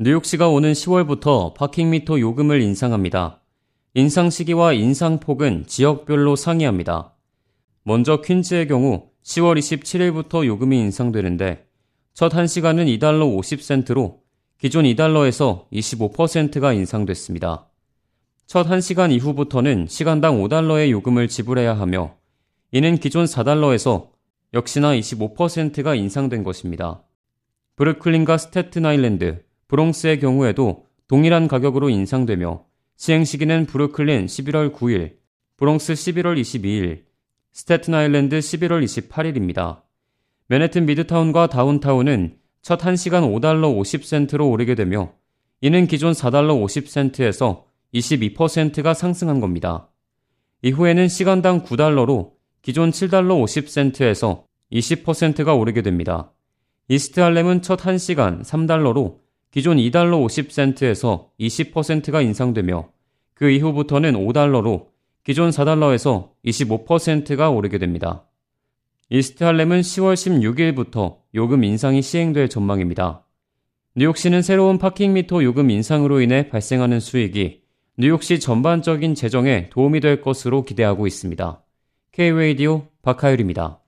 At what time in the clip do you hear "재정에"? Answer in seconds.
79.14-79.70